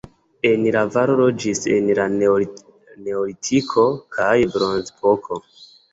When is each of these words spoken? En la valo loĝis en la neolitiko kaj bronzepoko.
En 0.51 0.63
la 0.75 0.81
valo 0.95 1.17
loĝis 1.19 1.61
en 1.75 1.91
la 1.99 2.07
neolitiko 2.15 3.85
kaj 4.17 4.35
bronzepoko. 4.57 5.39